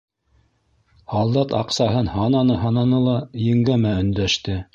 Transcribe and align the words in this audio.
Һалдат 1.13 1.53
аҡсаһын 1.59 2.09
һананы-һананы 2.15 3.03
ла 3.11 3.15
еңгәмә 3.51 3.95
өндәште: 4.01 4.59